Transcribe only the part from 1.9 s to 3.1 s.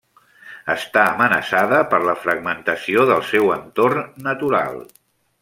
per la fragmentació